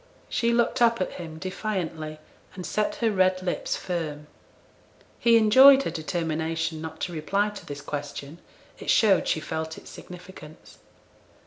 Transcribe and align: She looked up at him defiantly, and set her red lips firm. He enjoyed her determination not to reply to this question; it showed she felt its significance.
She 0.29 0.51
looked 0.51 0.81
up 0.81 0.99
at 0.99 1.11
him 1.21 1.37
defiantly, 1.37 2.17
and 2.55 2.65
set 2.65 2.95
her 2.95 3.11
red 3.11 3.43
lips 3.43 3.75
firm. 3.77 4.25
He 5.19 5.37
enjoyed 5.37 5.83
her 5.83 5.91
determination 5.91 6.81
not 6.81 6.99
to 7.01 7.13
reply 7.13 7.49
to 7.49 7.65
this 7.67 7.81
question; 7.81 8.39
it 8.79 8.89
showed 8.89 9.27
she 9.27 9.39
felt 9.39 9.77
its 9.77 9.91
significance. 9.91 10.79